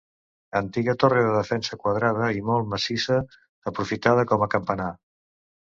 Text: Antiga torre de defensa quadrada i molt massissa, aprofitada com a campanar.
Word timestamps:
Antiga 0.59 0.95
torre 1.03 1.21
de 1.27 1.35
defensa 1.35 1.77
quadrada 1.83 2.31
i 2.39 2.43
molt 2.49 2.73
massissa, 2.73 3.21
aprofitada 3.75 4.27
com 4.35 4.43
a 4.43 4.51
campanar. 4.59 4.93